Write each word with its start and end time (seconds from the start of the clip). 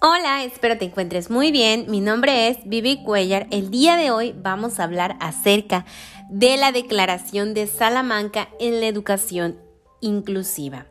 Hola, 0.00 0.44
espero 0.44 0.78
te 0.78 0.84
encuentres 0.84 1.30
muy 1.30 1.52
bien. 1.52 1.86
Mi 1.88 2.00
nombre 2.00 2.48
es 2.48 2.58
Vivi 2.64 3.02
Cuellar. 3.04 3.46
El 3.50 3.70
día 3.70 3.96
de 3.96 4.10
hoy 4.10 4.34
vamos 4.36 4.78
a 4.78 4.84
hablar 4.84 5.16
acerca 5.20 5.84
de 6.28 6.56
la 6.56 6.72
Declaración 6.72 7.54
de 7.54 7.66
Salamanca 7.66 8.48
en 8.58 8.80
la 8.80 8.86
educación 8.86 9.58
inclusiva. 10.00 10.86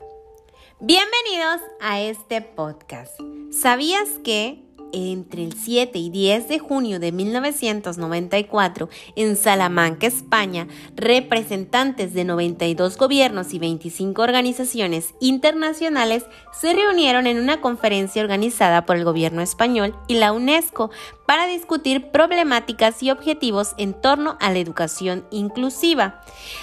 Bienvenidos 0.79 1.61
a 1.79 2.01
este 2.01 2.41
podcast. 2.41 3.19
¿Sabías 3.51 4.09
que 4.23 4.63
entre 4.93 5.43
el 5.43 5.53
7 5.53 5.97
y 5.97 6.09
10 6.09 6.47
de 6.47 6.59
junio 6.59 6.99
de 6.99 7.11
1994 7.11 8.89
en 9.15 9.35
Salamanca, 9.35 10.07
España, 10.07 10.67
representantes 10.95 12.13
de 12.13 12.23
92 12.23 12.97
gobiernos 12.97 13.53
y 13.53 13.59
25 13.59 14.21
organizaciones 14.21 15.13
internacionales 15.19 16.25
se 16.51 16.73
reunieron 16.73 17.27
en 17.27 17.39
una 17.39 17.61
conferencia 17.61 18.21
organizada 18.21 18.85
por 18.85 18.95
el 18.95 19.03
gobierno 19.03 19.41
español 19.41 19.95
y 20.07 20.15
la 20.15 20.31
UNESCO 20.31 20.91
para 21.25 21.47
discutir 21.47 22.11
problemáticas 22.11 23.01
y 23.01 23.09
objetivos 23.09 23.73
en 23.77 23.93
torno 23.93 24.37
a 24.41 24.51
la 24.51 24.59
educación 24.59 25.25
inclusiva. 25.31 26.21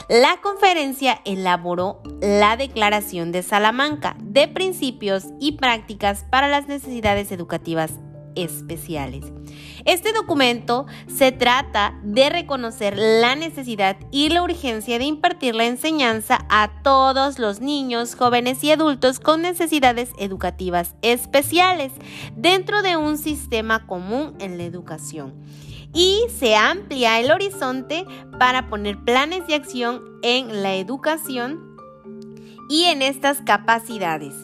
La 0.08 0.40
conferencia 0.42 1.22
elaboró 1.24 2.02
la 2.20 2.56
Declaración 2.56 3.32
de 3.32 3.42
Salamanca 3.42 4.16
de 4.20 4.46
Principios 4.46 5.24
y 5.40 5.52
Prácticas 5.52 6.26
para 6.30 6.48
las 6.48 6.68
Necesidades 6.68 7.32
Educativas 7.32 7.92
especiales. 8.34 9.24
Este 9.84 10.12
documento 10.12 10.86
se 11.06 11.32
trata 11.32 11.98
de 12.02 12.30
reconocer 12.30 12.96
la 12.96 13.34
necesidad 13.34 13.96
y 14.10 14.28
la 14.28 14.42
urgencia 14.42 14.98
de 14.98 15.04
impartir 15.04 15.54
la 15.54 15.66
enseñanza 15.66 16.46
a 16.48 16.82
todos 16.82 17.38
los 17.38 17.60
niños, 17.60 18.14
jóvenes 18.14 18.62
y 18.64 18.70
adultos 18.70 19.20
con 19.20 19.42
necesidades 19.42 20.10
educativas 20.18 20.94
especiales 21.02 21.92
dentro 22.36 22.82
de 22.82 22.96
un 22.96 23.18
sistema 23.18 23.86
común 23.86 24.34
en 24.38 24.58
la 24.58 24.64
educación. 24.64 25.34
Y 25.94 26.20
se 26.38 26.54
amplía 26.54 27.18
el 27.18 27.30
horizonte 27.30 28.04
para 28.38 28.68
poner 28.68 29.02
planes 29.04 29.46
de 29.46 29.54
acción 29.54 30.02
en 30.22 30.62
la 30.62 30.74
educación 30.74 31.76
y 32.68 32.84
en 32.84 33.00
estas 33.02 33.40
capacidades. 33.40 34.34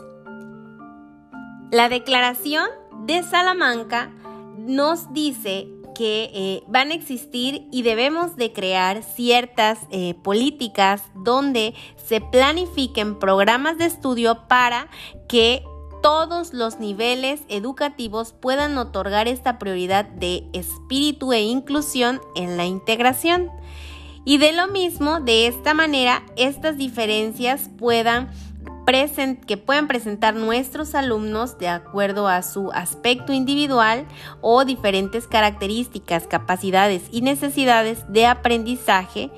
La 1.70 1.88
declaración 1.88 2.66
de 3.00 3.22
Salamanca 3.22 4.10
nos 4.58 5.12
dice 5.12 5.68
que 5.94 6.30
eh, 6.34 6.62
van 6.66 6.90
a 6.90 6.94
existir 6.94 7.66
y 7.70 7.82
debemos 7.82 8.36
de 8.36 8.52
crear 8.52 9.02
ciertas 9.02 9.78
eh, 9.90 10.14
políticas 10.22 11.02
donde 11.14 11.74
se 11.96 12.20
planifiquen 12.20 13.18
programas 13.18 13.78
de 13.78 13.86
estudio 13.86 14.46
para 14.48 14.88
que 15.28 15.62
todos 16.02 16.52
los 16.52 16.80
niveles 16.80 17.40
educativos 17.48 18.34
puedan 18.38 18.76
otorgar 18.76 19.26
esta 19.26 19.58
prioridad 19.58 20.04
de 20.04 20.44
espíritu 20.52 21.32
e 21.32 21.40
inclusión 21.40 22.20
en 22.34 22.58
la 22.58 22.66
integración. 22.66 23.50
Y 24.26 24.38
de 24.38 24.52
lo 24.52 24.68
mismo, 24.68 25.20
de 25.20 25.46
esta 25.46 25.72
manera, 25.74 26.22
estas 26.36 26.76
diferencias 26.76 27.70
puedan 27.78 28.30
que 29.46 29.56
pueden 29.56 29.88
presentar 29.88 30.34
nuestros 30.34 30.94
alumnos 30.94 31.58
de 31.58 31.68
acuerdo 31.68 32.28
a 32.28 32.42
su 32.42 32.70
aspecto 32.72 33.32
individual 33.32 34.06
o 34.40 34.64
diferentes 34.64 35.26
características, 35.26 36.26
capacidades 36.26 37.02
y 37.10 37.22
necesidades 37.22 38.04
de 38.08 38.26
aprendizaje, 38.26 39.30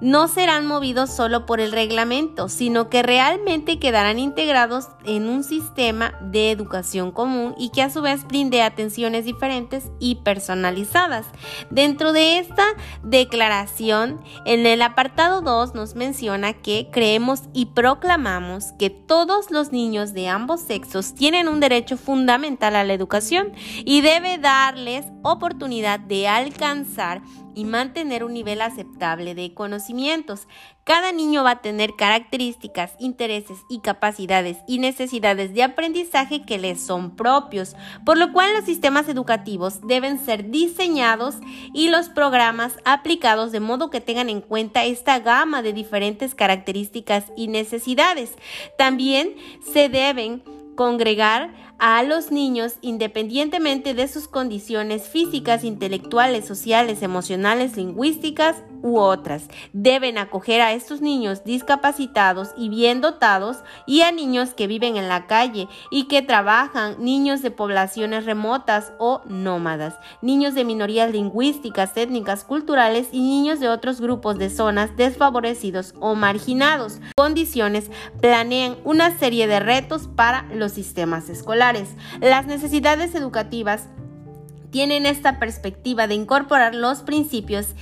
no 0.00 0.26
serán 0.26 0.66
movidos 0.66 1.10
solo 1.10 1.44
por 1.44 1.60
el 1.60 1.70
reglamento, 1.70 2.48
sino 2.48 2.88
que 2.88 3.02
realmente 3.02 3.78
quedarán 3.78 4.18
integrados 4.18 4.88
en 5.04 5.28
un 5.28 5.44
sistema 5.44 6.14
de 6.20 6.50
educación 6.50 7.12
común 7.12 7.54
y 7.58 7.70
que 7.70 7.82
a 7.82 7.90
su 7.90 8.00
vez 8.00 8.26
brinde 8.26 8.62
atenciones 8.62 9.26
diferentes 9.26 9.90
y 10.00 10.16
personalizadas. 10.16 11.26
Dentro 11.70 12.12
de 12.12 12.38
esta 12.38 12.64
declaración, 13.02 14.20
en 14.46 14.66
el 14.66 14.82
apartado 14.82 15.42
2 15.42 15.74
nos 15.74 15.94
menciona 15.94 16.54
que 16.54 16.88
creemos 16.90 17.42
y 17.52 17.66
proclamamos 17.66 18.72
que 18.78 18.93
todos 18.94 19.50
los 19.50 19.72
niños 19.72 20.14
de 20.14 20.28
ambos 20.28 20.60
sexos 20.60 21.14
tienen 21.14 21.48
un 21.48 21.60
derecho 21.60 21.96
fundamental 21.96 22.76
a 22.76 22.84
la 22.84 22.94
educación 22.94 23.52
y 23.84 24.00
debe 24.00 24.38
darles 24.38 25.06
oportunidad 25.22 26.00
de 26.00 26.28
alcanzar 26.28 27.22
y 27.54 27.64
mantener 27.64 28.24
un 28.24 28.34
nivel 28.34 28.60
aceptable 28.60 29.34
de 29.34 29.54
conocimientos. 29.54 30.48
Cada 30.84 31.12
niño 31.12 31.42
va 31.42 31.52
a 31.52 31.62
tener 31.62 31.96
características, 31.96 32.92
intereses 32.98 33.58
y 33.70 33.80
capacidades 33.80 34.58
y 34.68 34.78
necesidades 34.78 35.54
de 35.54 35.62
aprendizaje 35.62 36.42
que 36.42 36.58
les 36.58 36.78
son 36.84 37.16
propios, 37.16 37.74
por 38.04 38.18
lo 38.18 38.34
cual 38.34 38.52
los 38.52 38.66
sistemas 38.66 39.08
educativos 39.08 39.80
deben 39.86 40.18
ser 40.22 40.50
diseñados 40.50 41.36
y 41.72 41.88
los 41.88 42.10
programas 42.10 42.76
aplicados 42.84 43.50
de 43.50 43.60
modo 43.60 43.88
que 43.88 44.02
tengan 44.02 44.28
en 44.28 44.42
cuenta 44.42 44.84
esta 44.84 45.20
gama 45.20 45.62
de 45.62 45.72
diferentes 45.72 46.34
características 46.34 47.24
y 47.34 47.48
necesidades. 47.48 48.32
También 48.76 49.34
se 49.72 49.88
deben 49.88 50.42
congregar 50.74 51.52
a 51.78 52.02
los 52.02 52.30
niños 52.30 52.76
independientemente 52.80 53.94
de 53.94 54.08
sus 54.08 54.28
condiciones 54.28 55.08
físicas, 55.08 55.64
intelectuales, 55.64 56.46
sociales, 56.46 57.02
emocionales, 57.02 57.76
lingüísticas 57.76 58.56
u 58.82 58.98
otras. 58.98 59.48
Deben 59.72 60.18
acoger 60.18 60.60
a 60.60 60.72
estos 60.72 61.00
niños 61.00 61.44
discapacitados 61.44 62.50
y 62.56 62.68
bien 62.68 63.00
dotados 63.00 63.58
y 63.86 64.02
a 64.02 64.12
niños 64.12 64.54
que 64.54 64.66
viven 64.66 64.96
en 64.96 65.08
la 65.08 65.26
calle 65.26 65.68
y 65.90 66.04
que 66.04 66.22
trabajan, 66.22 66.96
niños 67.02 67.42
de 67.42 67.50
poblaciones 67.50 68.24
remotas 68.24 68.92
o 68.98 69.22
nómadas, 69.26 69.94
niños 70.22 70.54
de 70.54 70.64
minorías 70.64 71.10
lingüísticas, 71.10 71.96
étnicas, 71.96 72.44
culturales 72.44 73.08
y 73.10 73.20
niños 73.20 73.58
de 73.60 73.68
otros 73.68 74.00
grupos 74.00 74.38
de 74.38 74.50
zonas 74.50 74.96
desfavorecidos 74.96 75.94
o 76.00 76.14
marginados. 76.14 77.00
Condiciones 77.16 77.90
planean 78.20 78.76
una 78.84 79.18
serie 79.18 79.46
de 79.46 79.60
retos 79.60 80.08
para 80.14 80.42
los 80.54 80.63
sistemas 80.72 81.28
escolares. 81.28 81.90
Las 82.20 82.46
necesidades 82.46 83.14
educativas 83.14 83.88
tienen 84.70 85.06
esta 85.06 85.38
perspectiva 85.38 86.06
de 86.06 86.14
incorporar 86.14 86.74
los 86.74 87.02
principios 87.02 87.74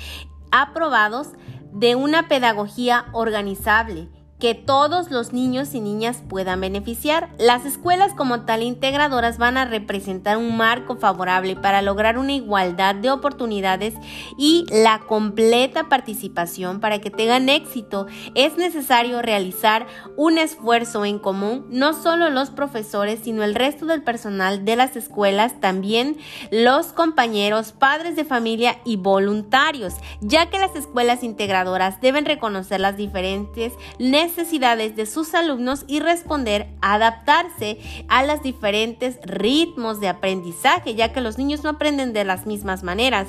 aprobados 0.50 1.28
de 1.72 1.94
una 1.94 2.28
pedagogía 2.28 3.06
organizable 3.12 4.08
que 4.42 4.56
todos 4.56 5.12
los 5.12 5.32
niños 5.32 5.72
y 5.72 5.80
niñas 5.80 6.20
puedan 6.28 6.60
beneficiar. 6.60 7.28
Las 7.38 7.64
escuelas 7.64 8.12
como 8.12 8.40
tal 8.40 8.64
integradoras 8.64 9.38
van 9.38 9.56
a 9.56 9.66
representar 9.66 10.36
un 10.36 10.56
marco 10.56 10.96
favorable 10.96 11.54
para 11.54 11.80
lograr 11.80 12.18
una 12.18 12.32
igualdad 12.32 12.96
de 12.96 13.12
oportunidades 13.12 13.94
y 14.36 14.66
la 14.68 14.98
completa 15.06 15.88
participación 15.88 16.80
para 16.80 16.98
que 16.98 17.08
tengan 17.08 17.48
éxito. 17.48 18.08
Es 18.34 18.56
necesario 18.56 19.22
realizar 19.22 19.86
un 20.16 20.38
esfuerzo 20.38 21.04
en 21.04 21.20
común, 21.20 21.66
no 21.70 21.92
solo 21.92 22.28
los 22.28 22.50
profesores, 22.50 23.20
sino 23.22 23.44
el 23.44 23.54
resto 23.54 23.86
del 23.86 24.02
personal 24.02 24.64
de 24.64 24.74
las 24.74 24.96
escuelas, 24.96 25.60
también 25.60 26.16
los 26.50 26.86
compañeros, 26.86 27.70
padres 27.70 28.16
de 28.16 28.24
familia 28.24 28.80
y 28.84 28.96
voluntarios, 28.96 29.94
ya 30.20 30.50
que 30.50 30.58
las 30.58 30.74
escuelas 30.74 31.22
integradoras 31.22 32.00
deben 32.00 32.24
reconocer 32.24 32.80
las 32.80 32.96
diferentes 32.96 33.74
necesidades 34.00 34.31
necesidades 34.36 34.96
de 34.96 35.06
sus 35.06 35.34
alumnos 35.34 35.84
y 35.86 36.00
responder, 36.00 36.68
adaptarse 36.80 37.78
a 38.08 38.24
los 38.24 38.42
diferentes 38.42 39.18
ritmos 39.24 40.00
de 40.00 40.08
aprendizaje, 40.08 40.94
ya 40.94 41.12
que 41.12 41.20
los 41.20 41.38
niños 41.38 41.62
no 41.62 41.70
aprenden 41.70 42.12
de 42.12 42.24
las 42.24 42.46
mismas 42.46 42.82
maneras 42.82 43.28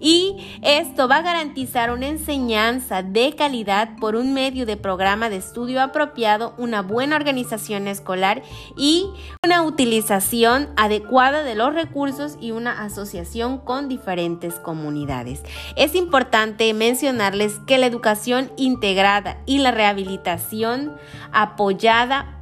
y 0.00 0.36
esto 0.62 1.08
va 1.08 1.16
a 1.16 1.22
garantizar 1.22 1.90
una 1.90 2.06
enseñanza 2.06 3.02
de 3.02 3.34
calidad 3.34 3.96
por 4.00 4.16
un 4.16 4.32
medio 4.32 4.66
de 4.66 4.76
programa 4.76 5.28
de 5.28 5.36
estudio 5.36 5.82
apropiado, 5.82 6.54
una 6.58 6.82
buena 6.82 7.16
organización 7.16 7.88
escolar 7.88 8.42
y 8.76 9.06
una 9.44 9.62
utilización 9.62 10.68
adecuada 10.76 11.42
de 11.42 11.54
los 11.54 11.74
recursos 11.74 12.36
y 12.40 12.52
una 12.52 12.82
asociación 12.82 13.58
con 13.58 13.88
diferentes 13.88 14.54
comunidades. 14.54 15.42
Es 15.76 15.94
importante 15.94 16.72
mencionarles 16.74 17.58
que 17.66 17.78
la 17.78 17.86
educación 17.86 18.52
integrada 18.56 19.38
y 19.46 19.58
la 19.58 19.70
rehabilitación 19.70 20.96
apoyada 21.32 22.38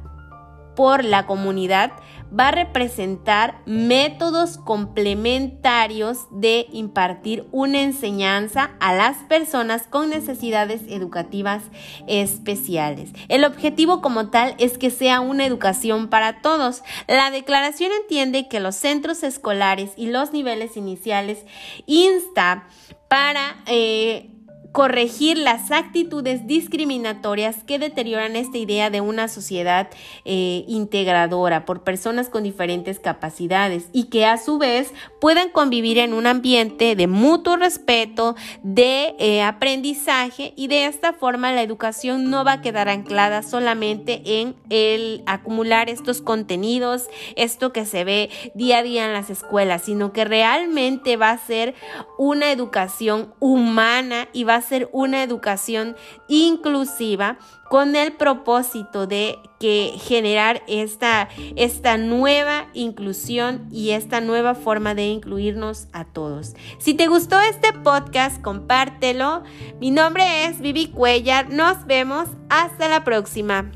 por 0.75 1.03
la 1.03 1.25
comunidad 1.25 1.91
va 2.37 2.49
a 2.49 2.51
representar 2.51 3.61
métodos 3.65 4.57
complementarios 4.57 6.27
de 6.31 6.67
impartir 6.71 7.47
una 7.51 7.81
enseñanza 7.81 8.71
a 8.79 8.93
las 8.93 9.17
personas 9.23 9.83
con 9.87 10.09
necesidades 10.09 10.81
educativas 10.87 11.63
especiales. 12.07 13.11
El 13.27 13.43
objetivo 13.43 14.01
como 14.01 14.29
tal 14.29 14.55
es 14.57 14.77
que 14.77 14.89
sea 14.89 15.19
una 15.19 15.45
educación 15.45 16.09
para 16.09 16.41
todos. 16.41 16.83
La 17.07 17.31
declaración 17.31 17.91
entiende 18.01 18.47
que 18.47 18.59
los 18.59 18.75
centros 18.75 19.23
escolares 19.23 19.91
y 19.95 20.07
los 20.07 20.33
niveles 20.33 20.77
iniciales 20.77 21.45
insta 21.85 22.67
para... 23.07 23.57
Eh, 23.67 24.31
corregir 24.71 25.37
las 25.37 25.71
actitudes 25.71 26.45
discriminatorias 26.45 27.63
que 27.63 27.79
deterioran 27.79 28.35
esta 28.35 28.57
idea 28.57 28.89
de 28.89 29.01
una 29.01 29.27
sociedad 29.27 29.89
eh, 30.25 30.65
integradora 30.67 31.65
por 31.65 31.83
personas 31.83 32.29
con 32.29 32.43
diferentes 32.43 32.99
capacidades 32.99 33.89
y 33.91 34.05
que 34.05 34.25
a 34.25 34.37
su 34.37 34.57
vez 34.57 34.93
puedan 35.19 35.49
convivir 35.49 35.97
en 35.97 36.13
un 36.13 36.27
ambiente 36.27 36.95
de 36.95 37.07
mutuo 37.07 37.55
respeto, 37.55 38.35
de 38.63 39.15
eh, 39.19 39.41
aprendizaje 39.41 40.53
y 40.55 40.67
de 40.67 40.85
esta 40.85 41.13
forma 41.13 41.51
la 41.51 41.63
educación 41.63 42.29
no 42.29 42.43
va 42.43 42.53
a 42.53 42.61
quedar 42.61 42.89
anclada 42.89 43.43
solamente 43.43 44.21
en 44.41 44.55
el 44.69 45.23
acumular 45.25 45.89
estos 45.89 46.21
contenidos, 46.21 47.07
esto 47.35 47.73
que 47.73 47.85
se 47.85 48.03
ve 48.03 48.29
día 48.53 48.79
a 48.79 48.83
día 48.83 49.05
en 49.05 49.13
las 49.13 49.29
escuelas, 49.29 49.83
sino 49.83 50.13
que 50.13 50.25
realmente 50.25 51.17
va 51.17 51.31
a 51.31 51.37
ser 51.37 51.75
una 52.17 52.51
educación 52.51 53.33
humana 53.39 54.27
y 54.33 54.43
va 54.43 54.56
a 54.57 54.61
ser 54.61 54.89
una 54.91 55.23
educación 55.23 55.95
inclusiva 56.27 57.37
con 57.69 57.95
el 57.95 58.13
propósito 58.13 59.07
de 59.07 59.39
que 59.59 59.93
generar 59.99 60.61
esta, 60.67 61.29
esta 61.55 61.97
nueva 61.97 62.67
inclusión 62.73 63.67
y 63.71 63.91
esta 63.91 64.21
nueva 64.21 64.55
forma 64.55 64.93
de 64.95 65.07
incluirnos 65.07 65.87
a 65.93 66.05
todos. 66.05 66.53
Si 66.77 66.93
te 66.93 67.07
gustó 67.07 67.39
este 67.39 67.73
podcast, 67.73 68.41
compártelo. 68.41 69.43
Mi 69.79 69.91
nombre 69.91 70.45
es 70.45 70.59
Vivi 70.59 70.87
Cuellar. 70.87 71.49
Nos 71.49 71.85
vemos. 71.85 72.27
Hasta 72.49 72.87
la 72.87 73.03
próxima. 73.03 73.71